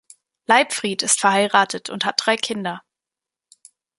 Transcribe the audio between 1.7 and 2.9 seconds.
und hat drei Kinder.